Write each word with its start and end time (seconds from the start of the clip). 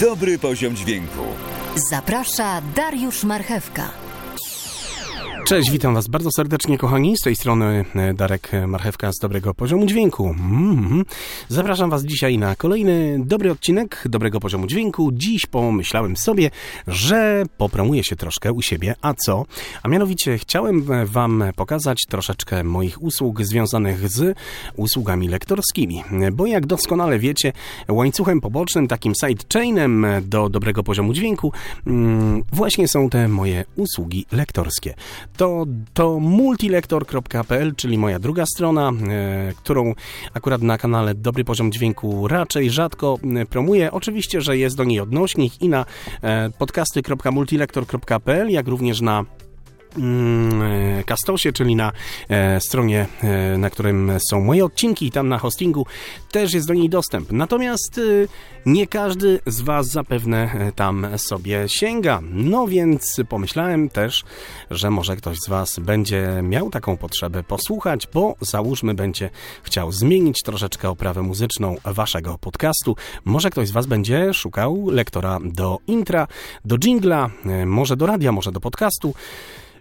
Dobry 0.00 0.38
poziom 0.38 0.76
dźwięku. 0.76 1.22
Zaprasza 1.90 2.62
Dariusz 2.76 3.24
Marchewka. 3.24 3.90
Cześć, 5.44 5.70
witam 5.70 5.94
Was 5.94 6.08
bardzo 6.08 6.30
serdecznie, 6.36 6.78
kochani. 6.78 7.16
Z 7.16 7.20
tej 7.20 7.36
strony 7.36 7.84
e, 7.94 8.14
Darek 8.14 8.50
Marchewka 8.66 9.12
z 9.12 9.18
dobrego 9.18 9.54
poziomu 9.54 9.86
dźwięku. 9.86 10.34
Mm-hmm. 10.34 11.04
Zapraszam 11.48 11.90
Was 11.90 12.04
dzisiaj 12.04 12.38
na 12.38 12.56
kolejny 12.56 13.20
dobry 13.24 13.50
odcinek 13.50 14.02
dobrego 14.06 14.40
poziomu 14.40 14.66
dźwięku. 14.66 15.10
Dziś 15.12 15.46
pomyślałem 15.46 16.16
sobie, 16.16 16.50
że 16.86 17.44
popromuję 17.58 18.04
się 18.04 18.16
troszkę 18.16 18.52
u 18.52 18.62
siebie. 18.62 18.94
A 19.02 19.14
co? 19.14 19.44
A 19.82 19.88
mianowicie 19.88 20.38
chciałem 20.38 20.84
Wam 21.04 21.44
pokazać 21.56 22.02
troszeczkę 22.08 22.64
moich 22.64 23.02
usług 23.02 23.42
związanych 23.42 24.08
z 24.08 24.38
usługami 24.76 25.28
lektorskimi. 25.28 26.04
Bo 26.32 26.46
jak 26.46 26.66
doskonale 26.66 27.18
wiecie, 27.18 27.52
łańcuchem 27.88 28.40
pobocznym, 28.40 28.88
takim 28.88 29.12
sidechainem 29.20 30.06
do 30.22 30.48
dobrego 30.48 30.82
poziomu 30.82 31.12
dźwięku 31.12 31.52
mm, 31.86 32.42
właśnie 32.52 32.88
są 32.88 33.10
te 33.10 33.28
moje 33.28 33.64
usługi 33.76 34.26
lektorskie 34.32 34.94
to, 35.36 35.66
to 35.94 36.20
multilektor.pl, 36.20 37.74
czyli 37.76 37.98
moja 37.98 38.18
druga 38.18 38.46
strona, 38.46 38.92
e, 39.08 39.52
którą 39.56 39.94
akurat 40.34 40.62
na 40.62 40.78
kanale 40.78 41.14
Dobry 41.14 41.44
Poziom 41.44 41.72
Dźwięku 41.72 42.28
raczej 42.28 42.70
rzadko 42.70 43.18
e, 43.36 43.46
promuję. 43.46 43.92
Oczywiście, 43.92 44.40
że 44.40 44.58
jest 44.58 44.76
do 44.76 44.84
niej 44.84 45.00
odnośnik 45.00 45.62
i 45.62 45.68
na 45.68 45.86
e, 46.22 46.50
podcasty.multilektor.pl, 46.58 48.50
jak 48.50 48.68
również 48.68 49.00
na 49.00 49.24
Kastosie, 51.06 51.48
mm, 51.48 51.54
czyli 51.54 51.76
na 51.76 51.92
e, 52.28 52.60
stronie, 52.60 53.06
e, 53.22 53.58
na 53.58 53.70
którym 53.70 54.12
są 54.30 54.40
moje 54.40 54.64
odcinki, 54.64 55.10
tam 55.10 55.28
na 55.28 55.38
hostingu 55.38 55.86
też 56.30 56.54
jest 56.54 56.68
do 56.68 56.74
niej 56.74 56.88
dostęp. 56.88 57.32
Natomiast 57.32 57.98
e, 57.98 58.02
nie 58.66 58.86
każdy 58.86 59.40
z 59.46 59.60
Was 59.60 59.86
zapewne 59.86 60.52
e, 60.52 60.72
tam 60.72 61.06
sobie 61.16 61.68
sięga. 61.68 62.20
No 62.30 62.66
więc 62.66 63.20
pomyślałem 63.28 63.88
też, 63.88 64.24
że 64.70 64.90
może 64.90 65.16
ktoś 65.16 65.36
z 65.46 65.48
Was 65.48 65.78
będzie 65.78 66.40
miał 66.42 66.70
taką 66.70 66.96
potrzebę 66.96 67.42
posłuchać, 67.42 68.08
bo 68.14 68.34
załóżmy 68.40 68.94
będzie 68.94 69.30
chciał 69.62 69.92
zmienić 69.92 70.42
troszeczkę 70.42 70.90
oprawę 70.90 71.22
muzyczną 71.22 71.76
Waszego 71.84 72.38
podcastu. 72.38 72.96
Może 73.24 73.50
ktoś 73.50 73.68
z 73.68 73.72
Was 73.72 73.86
będzie 73.86 74.34
szukał 74.34 74.90
lektora 74.90 75.38
do 75.44 75.78
intra, 75.86 76.26
do 76.64 76.78
jingla, 76.78 77.30
e, 77.46 77.66
może 77.66 77.96
do 77.96 78.06
radia, 78.06 78.32
może 78.32 78.52
do 78.52 78.60
podcastu. 78.60 79.14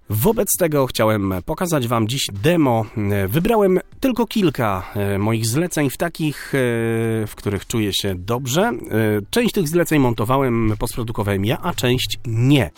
Wobec 0.10 0.58
tego 0.60 0.88
chciałem 0.88 1.34
pokazać 1.46 1.88
Wam 1.88 2.08
dziś 2.08 2.28
demo. 2.34 2.86
Wybrałem 3.28 3.80
tylko 4.00 4.28
kilka 4.28 4.92
e, 4.96 5.18
moich 5.18 5.46
zleceń 5.46 5.90
w 5.90 5.98
takich, 5.98 6.56
e, 6.56 6.58
w 7.28 7.34
których 7.36 7.68
czuję 7.68 7.94
się 7.94 8.16
dobrze. 8.16 8.62
E, 8.62 8.74
część 9.30 9.54
tych 9.54 9.68
zleceń 9.68 10.00
montowałem, 10.00 10.74
postprodukowałem 10.80 11.46
ja, 11.46 11.58
a 11.62 11.74
część 11.74 12.20
nie. 12.26 12.72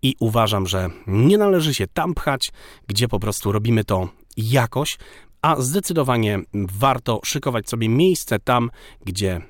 i 0.01 0.15
uważam, 0.19 0.67
że 0.67 0.89
nie 1.07 1.37
należy 1.37 1.73
się 1.73 1.87
tam 1.87 2.13
pchać, 2.13 2.51
gdzie 2.87 3.07
po 3.07 3.19
prostu 3.19 3.51
robimy 3.51 3.83
to 3.83 4.09
jakoś, 4.37 4.97
a 5.43 5.61
zdecydowanie 5.61 6.39
warto 6.53 7.19
szykować 7.23 7.69
sobie 7.69 7.89
miejsce 7.89 8.39
tam, 8.39 8.69
gdzie 9.05 9.41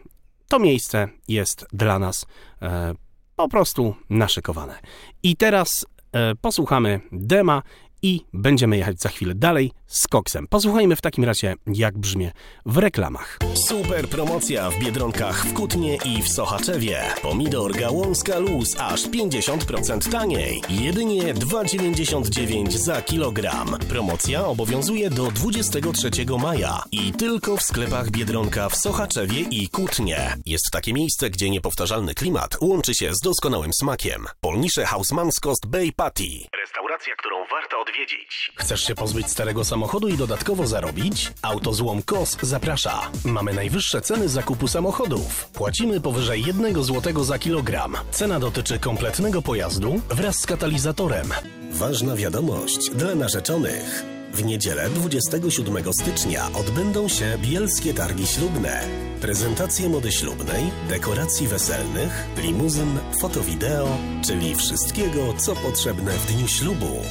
to 0.47 0.59
miejsce 0.59 1.07
jest 1.27 1.65
dla 1.73 1.99
nas 1.99 2.25
e, 2.61 2.93
po 3.35 3.49
prostu 3.49 3.95
naszykowane. 4.09 4.79
I 5.23 5.35
teraz 5.35 5.85
e, 6.11 6.35
posłuchamy 6.35 7.01
dema 7.11 7.61
i 8.03 8.21
będziemy 8.33 8.77
jechać 8.77 9.01
za 9.01 9.09
chwilę 9.09 9.35
dalej 9.35 9.71
z 9.87 10.07
koksem. 10.07 10.47
Posłuchajmy 10.47 10.95
w 10.95 11.01
takim 11.01 11.23
razie, 11.23 11.55
jak 11.67 11.97
brzmi 11.97 12.27
w 12.65 12.77
reklamach. 12.77 13.39
Super 13.67 14.07
promocja 14.09 14.69
w 14.69 14.79
Biedronkach 14.79 15.45
w 15.45 15.53
Kutnie 15.53 15.97
i 16.05 16.21
w 16.21 16.29
Sochaczewie. 16.29 17.03
Pomidor 17.21 17.73
gałązka 17.73 18.39
luz 18.39 18.79
aż 18.79 19.07
50% 19.07 20.11
taniej. 20.11 20.61
Jedynie 20.69 21.33
2,99 21.33 22.69
za 22.69 23.01
kilogram. 23.01 23.77
Promocja 23.89 24.45
obowiązuje 24.45 25.09
do 25.09 25.31
23 25.31 26.09
maja 26.41 26.83
i 26.91 27.11
tylko 27.11 27.57
w 27.57 27.61
sklepach 27.61 28.11
Biedronka 28.11 28.69
w 28.69 28.75
Sochaczewie 28.75 29.41
i 29.51 29.69
Kutnie. 29.69 30.35
Jest 30.45 30.71
takie 30.71 30.93
miejsce, 30.93 31.29
gdzie 31.29 31.49
niepowtarzalny 31.49 32.13
klimat 32.13 32.57
łączy 32.61 32.93
się 32.95 33.13
z 33.13 33.19
doskonałym 33.23 33.73
smakiem. 33.73 34.25
Polnisze 34.41 34.85
Hausmannskost 34.85 35.67
Bay 35.67 35.91
Patty. 35.95 36.23
Restauracja, 36.61 36.82
którą 37.17 37.45
warto 37.51 37.81
odwiedzić. 37.81 38.51
Chcesz 38.55 38.83
się 38.87 38.95
pozbyć 38.95 39.31
starego 39.31 39.63
samochodu 39.63 40.07
i 40.07 40.17
dodatkowo 40.17 40.67
zarobić? 40.67 41.31
Autozłom 41.41 42.03
KOS 42.03 42.37
zaprasza. 42.41 43.11
Mamy 43.25 43.53
najwyższe 43.53 44.01
ceny 44.01 44.29
zakupu 44.29 44.67
samochodów. 44.67 45.45
Płacimy 45.45 46.01
powyżej 46.01 46.43
1 46.43 46.83
zł 46.83 47.23
za 47.23 47.39
kilogram. 47.39 47.97
Cena 48.11 48.39
dotyczy 48.39 48.79
kompletnego 48.79 49.41
pojazdu 49.41 50.01
wraz 50.09 50.35
z 50.35 50.45
katalizatorem. 50.45 51.29
Ważna 51.71 52.15
wiadomość 52.15 52.89
dla 52.89 53.15
narzeczonych. 53.15 54.03
W 54.33 54.45
niedzielę 54.45 54.89
27 54.89 55.93
stycznia 55.93 56.49
odbędą 56.53 57.07
się 57.07 57.37
bielskie 57.41 57.93
targi 57.93 58.27
ślubne. 58.27 58.81
Prezentacje 59.21 59.89
mody 59.89 60.11
ślubnej, 60.11 60.63
dekoracji 60.89 61.47
weselnych, 61.47 62.27
limuzyn, 62.37 62.99
fotowideo, 63.19 63.97
czyli 64.25 64.55
wszystkiego, 64.55 65.33
co 65.37 65.55
potrzebne 65.55 66.11
w 66.11 66.25
dniu 66.25 66.47
ślubu. 66.47 67.01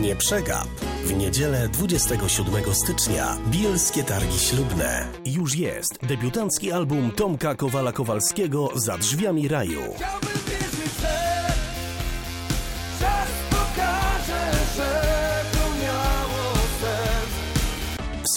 Nie 0.00 0.16
przegap! 0.16 0.68
W 1.04 1.16
niedzielę 1.16 1.68
27 1.68 2.74
stycznia 2.74 3.38
Bielskie 3.50 4.04
Targi 4.04 4.38
Ślubne. 4.38 5.08
Już 5.26 5.56
jest 5.56 5.98
debiutancki 6.06 6.72
album 6.72 7.10
Tomka 7.10 7.54
Kowala-Kowalskiego 7.54 8.68
za 8.74 8.98
drzwiami 8.98 9.48
raju. 9.48 9.82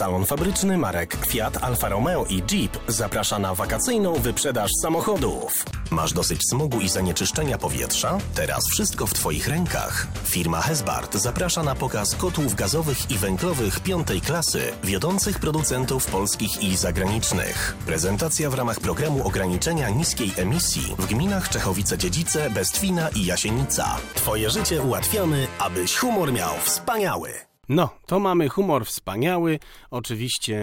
Salon 0.04 0.26
fabryczny 0.26 0.78
marek 0.78 1.18
Fiat, 1.28 1.64
Alfa 1.64 1.90
Romeo 1.90 2.26
i 2.26 2.42
Jeep 2.42 2.78
zaprasza 2.88 3.40
na 3.40 3.56
wakacyjną 3.56 4.14
wyprzedaż 4.14 4.72
samochodów. 4.82 5.66
Masz 5.92 6.14
dosyć 6.14 6.40
smogu 6.50 6.80
i 6.80 6.90
zanieczyszczenia 6.90 7.58
powietrza? 7.58 8.18
Teraz 8.36 8.64
wszystko 8.72 9.08
w 9.08 9.14
Twoich 9.14 9.48
rękach. 9.48 10.08
Firma 10.24 10.62
Hesbart 10.62 11.16
zaprasza 11.16 11.64
na 11.64 11.76
pokaz 11.76 12.16
kotłów 12.16 12.56
gazowych 12.56 13.12
i 13.12 13.18
węglowych 13.18 13.80
piątej 13.80 14.22
klasy 14.22 14.62
wiodących 14.84 15.40
producentów 15.40 16.06
polskich 16.06 16.64
i 16.64 16.78
zagranicznych. 16.78 17.76
Prezentacja 17.86 18.50
w 18.50 18.54
ramach 18.54 18.80
programu 18.80 19.28
ograniczenia 19.28 19.90
niskiej 19.90 20.32
emisji 20.38 20.96
w 21.00 21.06
gminach 21.06 21.50
Czechowice-Dziedzice, 21.50 22.50
Bestwina 22.50 23.10
i 23.10 23.26
Jasienica. 23.26 23.98
Twoje 24.14 24.50
życie 24.50 24.82
ułatwiamy, 24.82 25.48
abyś 25.60 25.98
humor 25.98 26.34
miał 26.34 26.54
wspaniały. 26.64 27.53
No, 27.69 27.89
to 28.06 28.19
mamy 28.19 28.50
humor 28.50 28.86
wspaniały. 28.86 29.60
Oczywiście 29.92 30.62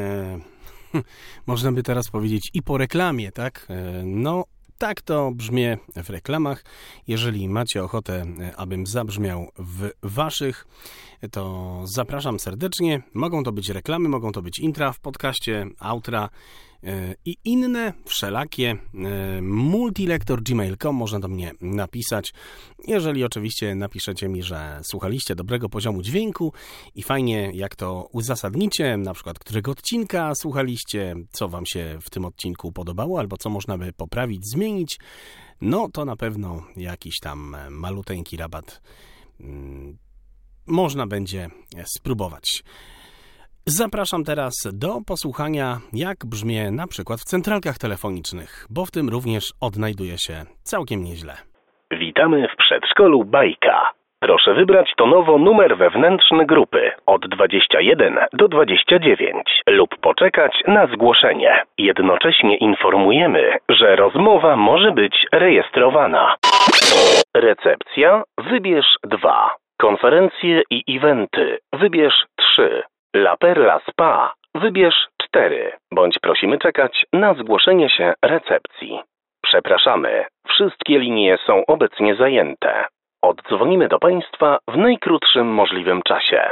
można 1.47 1.73
by 1.73 1.82
teraz 1.82 2.11
powiedzieć 2.11 2.50
i 2.55 2.62
po 2.62 2.79
reklamie, 2.79 3.32
tak? 3.32 3.67
E, 3.70 4.02
No, 4.05 4.44
tak 4.79 5.02
to 5.02 5.31
brzmi 5.35 5.62
w 6.05 6.11
reklamach. 6.11 6.64
Jeżeli 7.08 7.49
macie 7.49 7.85
ochotę, 7.85 8.26
e, 8.41 8.56
abym 8.56 8.87
zabrzmiał 8.87 9.49
w 9.58 9.91
waszych, 10.02 10.67
to 11.31 11.81
zapraszam 11.85 12.41
serdecznie. 12.41 13.03
Mogą 13.14 13.43
to 13.43 13.53
być 13.53 13.69
reklamy, 13.69 14.08
mogą 14.08 14.32
to 14.32 14.43
być 14.43 14.58
intra 14.58 14.93
w 14.93 15.00
podcaście, 15.00 15.67
outra 15.79 16.29
i 17.25 17.37
inne 17.44 17.93
wszelakie 18.05 18.71
e, 18.71 19.43
multilektor.gmail.com 19.43 20.97
można 20.97 21.21
do 21.21 21.29
mnie 21.29 21.53
napisać. 21.61 22.32
Jeżeli 22.87 23.25
oczywiście 23.25 23.75
napiszecie 23.75 24.29
mi, 24.29 24.43
że 24.43 24.81
słuchaliście 24.82 25.35
dobrego 25.35 25.69
poziomu 25.69 26.03
dźwięku 26.03 26.53
i 26.94 27.03
fajnie 27.03 27.50
jak 27.55 27.77
to 27.77 28.09
uzasadnicie, 28.12 28.97
na 28.97 29.15
przykład 29.15 29.38
którego 29.38 29.71
odcinka 29.71 30.35
słuchaliście, 30.35 31.15
co 31.31 31.49
wam 31.49 31.67
się 31.67 31.99
w 32.03 32.11
tym 32.11 32.25
odcinku 32.25 32.73
podobało, 32.73 33.19
albo 33.19 33.37
co 33.37 33.50
można 33.50 33.79
by 33.79 33.93
poprawić, 33.93 34.47
zmienić, 34.47 34.99
no 35.61 35.88
to 35.93 36.05
na 36.05 36.17
pewno 36.17 36.62
jakiś 36.77 37.19
tam 37.21 37.56
maluteńki 37.71 38.37
rabat 38.37 38.81
mm, 39.41 39.99
można 40.67 41.06
będzie 41.06 41.50
spróbować. 41.85 42.62
Zapraszam 43.67 44.25
teraz 44.25 44.55
do 44.73 44.89
posłuchania, 45.07 45.77
jak 45.93 46.17
brzmi 46.27 46.57
na 46.73 46.87
przykład 46.87 47.21
w 47.21 47.25
centralkach 47.25 47.79
telefonicznych, 47.79 48.67
bo 48.71 48.85
w 48.85 48.91
tym 48.91 49.09
również 49.09 49.45
odnajduje 49.61 50.19
się 50.19 50.35
całkiem 50.62 51.05
nieźle. 51.05 51.35
Witamy 51.91 52.49
w 52.49 52.57
przedszkolu 52.57 53.25
Bajka. 53.25 53.91
Proszę 54.21 54.55
wybrać 54.55 54.93
tonowo 54.97 55.39
numer 55.39 55.77
wewnętrzny 55.77 56.47
grupy 56.47 56.91
od 57.07 57.27
21 57.29 58.19
do 58.33 58.49
29 58.49 59.63
lub 59.69 59.97
poczekać 59.97 60.53
na 60.67 60.87
zgłoszenie. 60.87 61.63
Jednocześnie 61.79 62.56
informujemy, 62.56 63.53
że 63.69 63.97
rozmowa 63.97 64.56
może 64.56 64.93
być 64.93 65.27
rejestrowana. 65.33 66.37
Recepcja 67.37 68.23
wybierz 68.51 68.97
2. 69.05 69.55
Konferencje 69.81 70.63
i 70.71 70.97
eventy 70.97 71.59
wybierz 71.73 72.27
3. 72.37 72.83
La 73.17 73.37
Perla 73.37 73.81
Spa 73.89 74.35
wybierz 74.55 74.95
4. 75.23 75.73
Bądź 75.93 76.19
prosimy 76.23 76.59
czekać 76.59 77.07
na 77.12 77.35
zgłoszenie 77.35 77.91
się 77.91 78.12
recepcji. 78.25 79.01
Przepraszamy, 79.43 80.25
wszystkie 80.49 80.99
linie 80.99 81.39
są 81.47 81.67
obecnie 81.67 82.15
zajęte. 82.15 82.87
Oddzwonimy 83.23 83.89
do 83.89 83.99
Państwa 83.99 84.59
w 84.69 84.77
najkrótszym 84.77 85.47
możliwym 85.47 86.03
czasie. 86.03 86.51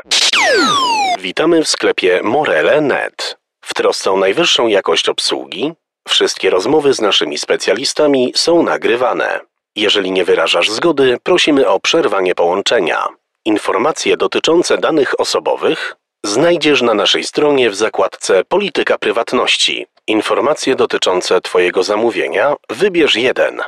Witamy 1.21 1.63
w 1.63 1.69
sklepie 1.69 2.21
Morele.net. 2.23 3.39
W 3.65 3.75
trosce 3.75 4.13
o 4.13 4.17
najwyższą 4.17 4.69
jakość 4.69 5.09
obsługi, 5.09 5.73
wszystkie 6.09 6.51
rozmowy 6.51 6.93
z 6.93 7.01
naszymi 7.01 7.39
specjalistami 7.39 8.33
są 8.35 8.63
nagrywane. 8.63 9.41
Jeżeli 9.77 10.13
nie 10.13 10.25
wyrażasz 10.25 10.71
zgody, 10.71 11.17
prosimy 11.23 11.69
o 11.69 11.81
przerwanie 11.81 12.35
połączenia. 12.35 13.05
Informacje 13.45 14.17
dotyczące 14.17 14.79
danych 14.79 15.21
osobowych 15.21 15.98
znajdziesz 16.25 16.83
na 16.83 16.95
naszej 16.95 17.25
stronie 17.25 17.71
w 17.71 17.75
zakładce 17.75 18.45
Polityka 18.45 18.99
prywatności. 18.99 19.87
Informacje 20.07 20.77
dotyczące 20.77 21.41
Twojego 21.41 21.83
zamówienia 21.83 22.55
wybierz 22.71 23.17
1. 23.17 23.61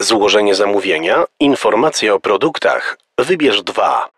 Złożenie 0.00 0.54
zamówienia, 0.54 1.24
informacje 1.40 2.14
o 2.14 2.20
produktach 2.20 2.98
wybierz 3.18 3.62
2. 3.62 4.08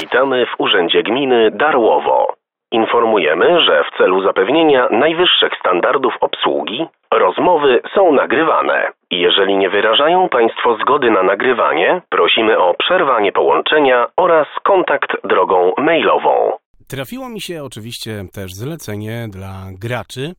Witamy 0.00 0.46
w 0.46 0.60
Urzędzie 0.60 1.02
Gminy 1.02 1.50
Darłowo. 1.50 2.37
Informujemy, 2.72 3.60
że 3.60 3.84
w 3.84 3.98
celu 3.98 4.22
zapewnienia 4.22 4.88
najwyższych 4.90 5.52
standardów 5.60 6.14
obsługi 6.20 6.86
rozmowy 7.10 7.80
są 7.94 8.12
nagrywane. 8.12 8.92
Jeżeli 9.10 9.56
nie 9.56 9.70
wyrażają 9.70 10.28
Państwo 10.28 10.76
zgody 10.82 11.10
na 11.10 11.22
nagrywanie, 11.22 12.02
prosimy 12.08 12.58
o 12.58 12.74
przerwanie 12.74 13.32
połączenia 13.32 14.06
oraz 14.16 14.46
kontakt 14.62 15.10
drogą 15.24 15.72
mailową. 15.78 16.52
Trafiło 16.88 17.28
mi 17.28 17.40
się 17.40 17.64
oczywiście 17.64 18.24
też 18.32 18.54
zlecenie 18.54 19.26
dla 19.30 19.52
graczy. 19.80 20.32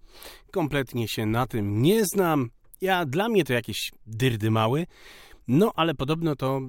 Kompletnie 0.54 1.08
się 1.08 1.26
na 1.26 1.48
tym 1.48 1.82
nie 1.82 2.04
znam. 2.04 2.50
Ja 2.82 3.06
dla 3.06 3.30
mnie 3.30 3.44
to 3.44 3.54
jakieś 3.54 3.92
dyrdy 4.08 4.52
mały. 4.52 4.86
No, 5.48 5.72
ale 5.76 5.94
podobno 5.94 6.36
to 6.36 6.60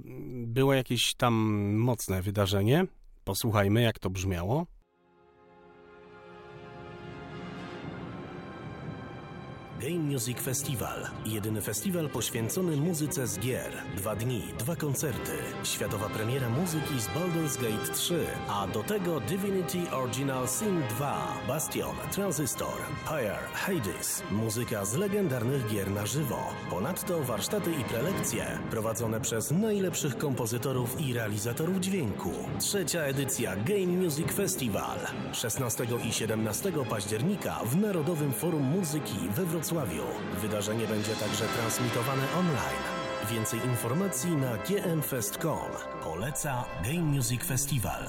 było 0.46 0.74
jakieś 0.74 1.14
tam 1.16 1.34
mocne 1.76 2.22
wydarzenie. 2.22 2.84
Posłuchajmy, 3.24 3.82
jak 3.82 3.98
to 3.98 4.10
brzmiało. 4.10 4.64
Game 9.80 10.12
Music 10.12 10.38
Festival. 10.38 11.06
Jedyny 11.26 11.60
festiwal 11.60 12.08
poświęcony 12.08 12.76
muzyce 12.76 13.26
z 13.26 13.38
gier. 13.38 13.72
Dwa 13.96 14.16
dni, 14.16 14.42
dwa 14.58 14.76
koncerty. 14.76 15.32
Światowa 15.64 16.08
premiera 16.08 16.48
muzyki 16.48 17.00
z 17.00 17.06
Baldur's 17.06 17.62
Gate 17.62 17.94
3. 17.94 18.26
A 18.48 18.66
do 18.66 18.82
tego 18.82 19.20
Divinity 19.20 19.90
Original 19.90 20.48
Sin 20.48 20.82
2, 20.90 21.38
Bastion, 21.48 21.96
Transistor, 22.12 22.78
Pyre, 23.08 23.38
Hades. 23.54 24.22
Muzyka 24.30 24.84
z 24.84 24.94
legendarnych 24.94 25.66
gier 25.66 25.90
na 25.90 26.06
żywo. 26.06 26.40
Ponadto 26.70 27.22
warsztaty 27.24 27.70
i 27.80 27.84
prelekcje 27.84 28.58
prowadzone 28.70 29.20
przez 29.20 29.50
najlepszych 29.50 30.18
kompozytorów 30.18 31.00
i 31.00 31.12
realizatorów 31.12 31.80
dźwięku. 31.80 32.30
Trzecia 32.58 33.00
edycja 33.00 33.56
Game 33.56 34.02
Music 34.02 34.32
Festival. 34.32 34.98
16 35.32 35.86
i 36.08 36.12
17 36.12 36.72
października 36.90 37.60
w 37.64 37.76
Narodowym 37.76 38.32
Forum 38.32 38.62
Muzyki 38.62 39.18
we 39.36 39.44
Wrocławiu. 39.44 39.69
Wydarzenie 40.40 40.86
będzie 40.86 41.14
także 41.14 41.44
transmitowane 41.44 42.22
online. 42.38 42.82
Więcej 43.30 43.60
informacji 43.64 44.30
na 44.30 44.56
gmfest.com. 44.56 45.70
Poleca 46.04 46.64
Game 46.84 47.00
Music 47.00 47.44
Festival. 47.44 48.04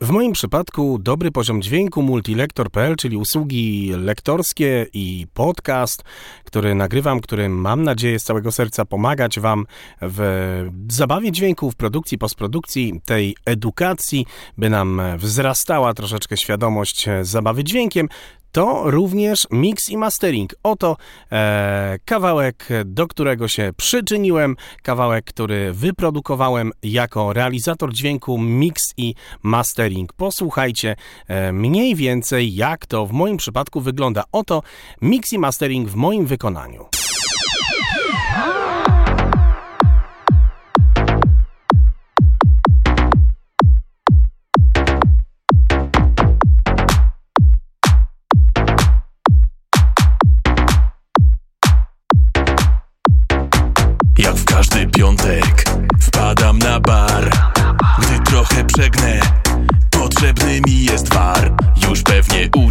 W 0.00 0.10
moim 0.10 0.32
przypadku 0.32 0.98
dobry 0.98 1.30
poziom 1.30 1.62
dźwięku 1.62 2.02
multilektor.pl, 2.02 2.96
czyli 2.96 3.16
usługi 3.16 3.92
lektorskie 3.96 4.86
i 4.92 5.26
podcast, 5.34 6.02
który 6.44 6.74
nagrywam, 6.74 7.20
który 7.20 7.48
mam 7.48 7.82
nadzieję 7.82 8.18
z 8.18 8.24
całego 8.24 8.52
serca 8.52 8.84
pomagać 8.84 9.40
Wam 9.40 9.66
w 10.02 10.70
zabawie 10.88 11.32
dźwięku, 11.32 11.70
w 11.70 11.76
produkcji, 11.76 12.18
postprodukcji, 12.18 13.00
tej 13.04 13.36
edukacji, 13.44 14.26
by 14.58 14.70
nam 14.70 15.02
wzrastała 15.16 15.94
troszeczkę 15.94 16.36
świadomość 16.36 17.06
zabawy 17.22 17.64
dźwiękiem 17.64 18.08
to 18.52 18.90
również 18.90 19.46
mix 19.50 19.90
i 19.90 19.96
mastering. 19.96 20.54
Oto 20.62 20.96
e, 21.32 21.98
kawałek, 22.04 22.68
do 22.84 23.06
którego 23.06 23.48
się 23.48 23.72
przyczyniłem, 23.76 24.56
kawałek, 24.82 25.24
który 25.24 25.72
wyprodukowałem 25.72 26.72
jako 26.82 27.32
realizator 27.32 27.92
dźwięku, 27.92 28.38
mix 28.38 28.82
i 28.96 29.14
mastering. 29.42 30.12
Posłuchajcie 30.12 30.96
e, 31.28 31.52
mniej 31.52 31.94
więcej, 31.94 32.54
jak 32.54 32.86
to 32.86 33.06
w 33.06 33.12
moim 33.12 33.36
przypadku 33.36 33.80
wygląda. 33.80 34.24
Oto 34.32 34.62
mix 35.02 35.32
i 35.32 35.38
mastering 35.38 35.88
w 35.88 35.94
moim 35.94 36.26
wykonaniu. 36.26 36.97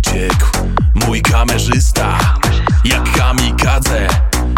Uciekł 0.07 0.45
mój 0.93 1.21
kamerzysta. 1.21 2.17
Jak 2.85 3.11
kamikadze, 3.11 4.07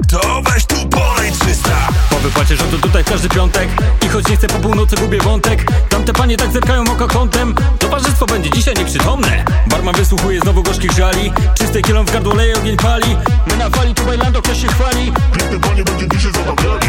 to 0.07 0.41
weź 0.41 0.65
tu 0.65 0.89
polej 0.89 1.31
300 1.31 1.69
Po 2.09 2.15
wypłacie 2.15 2.55
że 2.55 2.63
to 2.63 2.77
tutaj 2.77 3.03
każdy 3.03 3.29
piątek. 3.29 3.69
I 4.05 4.09
choć 4.09 4.27
nie 4.27 4.37
chcę 4.37 4.47
po 4.47 4.59
północy 4.59 4.95
gubię 4.95 5.17
wątek. 5.17 5.71
Tamte 5.89 6.13
panie 6.13 6.37
tak 6.37 6.51
zerkają 6.51 6.83
oko 6.83 7.07
kątem 7.07 7.55
Towarzystwo 7.79 8.25
będzie 8.25 8.49
dzisiaj 8.49 8.73
nieprzytomne. 8.75 9.45
Barman 9.67 9.95
wysłuchuje 9.95 10.39
znowu 10.39 10.63
gorzkich 10.63 10.91
żali. 10.91 11.31
Czysty 11.53 11.81
kielon 11.81 12.05
w 12.05 12.11
gardło 12.11 12.33
leje, 12.33 12.57
ogień 12.57 12.77
pali. 12.77 13.17
My 13.47 13.57
na 13.57 13.69
fali, 13.69 13.95
tu 13.95 14.05
bajlando, 14.05 14.41
ktoś 14.41 14.61
się 14.61 14.67
chwali? 14.67 15.11
Piękne 15.37 15.59
panie 15.59 15.83
będzie 15.83 16.07
dzisiaj 16.07 16.31
zamawiali 16.31 16.87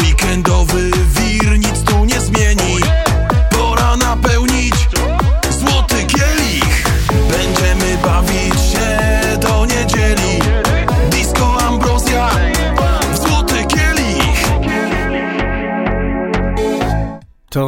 Weekendowy 0.00 0.90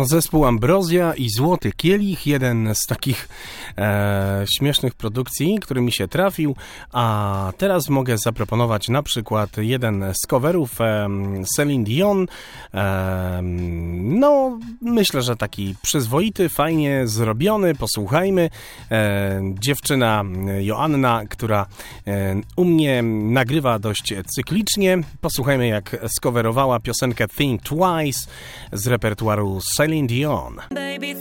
zespół 0.07 0.45
Ambrozja 0.45 1.15
i 1.15 1.31
Złoty 1.31 1.73
Kielich, 1.73 2.27
jeden 2.27 2.75
z 2.75 2.87
takich 2.87 3.29
e, 3.79 4.45
śmiesznych 4.59 4.95
produkcji, 4.95 5.59
który 5.61 5.81
mi 5.81 5.93
się 5.93 6.09
trafił, 6.09 6.57
a 6.93 7.53
teraz 7.59 7.89
mogę 7.89 8.19
zaproponować 8.19 8.89
na 8.89 9.03
przykład 9.03 9.57
jeden 9.57 10.05
z 10.15 10.27
coverów 10.27 10.81
e, 10.81 11.09
Celine 11.57 11.85
Dion. 11.85 12.27
E, 12.75 13.41
no, 14.03 14.59
myślę, 14.81 15.23
że 15.23 15.37
taki 15.37 15.75
przyzwoity, 15.83 16.49
fajnie 16.49 17.07
zrobiony, 17.09 17.75
posłuchajmy. 17.75 18.51
E, 18.91 19.41
dziewczyna 19.59 20.25
Joanna, 20.61 21.23
która 21.29 21.67
e, 22.07 22.41
u 22.57 22.65
mnie 22.65 23.03
nagrywa 23.03 23.79
dość 23.79 24.15
cyklicznie. 24.37 24.99
Posłuchajmy, 25.21 25.67
jak 25.67 25.97
skowerowała 26.17 26.81
piosenkę 26.81 27.29
Think 27.29 27.63
Twice 27.63 28.31
z 28.73 28.87
repertuaru 28.87 29.61
Celine 29.77 29.96
Dion. 30.05 30.61
Baby, 30.71 31.15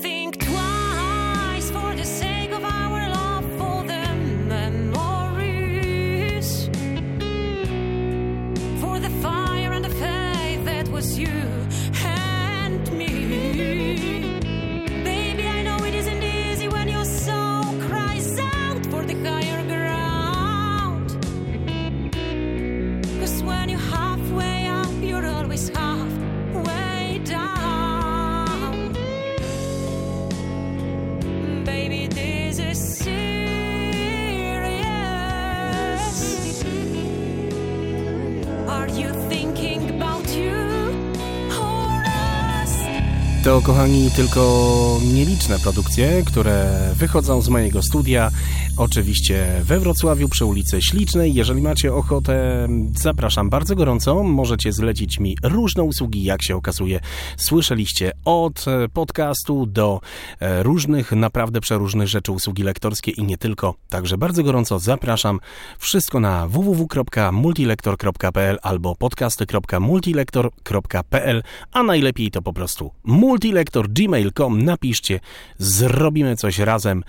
To, 43.46 43.62
kochani, 43.62 44.12
tylko 44.12 45.00
nieliczne 45.14 45.60
produkcje, 45.60 46.24
które 46.24 46.90
wychodzą 46.96 47.42
z 47.42 47.50
mojego 47.50 47.82
studia. 47.82 48.32
Oczywiście 48.78 49.62
we 49.64 49.80
Wrocławiu 49.80 50.30
przy 50.30 50.46
ulicy 50.46 50.82
Ślicznej. 50.82 51.34
Jeżeli 51.34 51.62
macie 51.62 51.94
ochotę, 51.94 52.68
zapraszam 52.96 53.50
bardzo 53.50 53.76
gorąco. 53.76 54.24
Możecie 54.24 54.74
zlecić 54.74 55.20
mi 55.20 55.38
różne 55.44 55.84
usługi, 55.84 56.24
jak 56.24 56.44
się 56.44 56.56
okazuje. 56.56 57.00
Słyszeliście 57.38 58.12
od 58.26 58.66
e, 58.68 58.90
podcastu 58.90 59.66
do 59.66 60.02
e, 60.40 60.64
różnych, 60.64 61.12
naprawdę 61.12 61.62
przeróżnych 61.62 62.08
rzeczy, 62.08 62.32
usługi 62.32 62.64
lektorskie 62.64 63.12
i 63.12 63.24
nie 63.24 63.38
tylko. 63.38 63.76
Także 63.90 64.18
bardzo 64.18 64.44
gorąco 64.44 64.80
zapraszam. 64.80 65.40
Wszystko 65.80 66.20
na 66.20 66.48
www.multilektor.pl 66.48 68.58
albo 68.62 68.96
podcasty.multilektor.pl, 68.96 71.44
a 71.72 71.84
najlepiej 71.84 72.32
to 72.32 72.42
po 72.42 72.54
prostu 72.54 72.92
multilektor.gmail.com. 73.36 74.62
Napiszcie, 74.62 75.20
zrobimy 75.58 76.36
coś 76.36 76.60
razem 76.60 77.04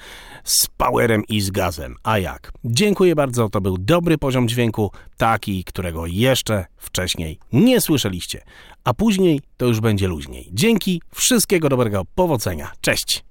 z 0.45 0.67
powerem 0.67 1.23
i 1.29 1.41
z 1.41 1.51
gazem. 1.51 1.97
A 2.03 2.19
jak? 2.19 2.53
Dziękuję 2.65 3.15
bardzo, 3.15 3.49
to 3.49 3.61
był 3.61 3.79
dobry 3.79 4.19
poziom 4.19 4.49
dźwięku, 4.49 4.91
taki, 5.17 5.65
którego 5.65 6.07
jeszcze 6.07 6.65
wcześniej 6.77 7.39
nie 7.53 7.81
słyszeliście. 7.81 8.43
A 8.85 8.95
później 8.95 9.41
to 9.57 9.67
już 9.67 9.81
będzie 9.81 10.09
luźniej. 10.09 10.49
Dzięki, 10.53 11.03
wszystkiego 11.15 11.69
dobrego, 11.69 12.03
powodzenia. 12.15 12.73
Cześć! 12.81 13.26